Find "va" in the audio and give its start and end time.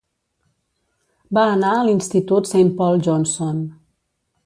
1.39-1.45